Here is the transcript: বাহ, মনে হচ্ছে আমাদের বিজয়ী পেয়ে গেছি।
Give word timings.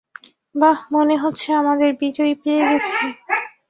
বাহ, 0.55 0.77
মনে 0.93 1.15
হচ্ছে 1.17 1.47
আমাদের 1.53 1.89
বিজয়ী 2.01 2.33
পেয়ে 2.43 2.63
গেছি। 2.69 2.97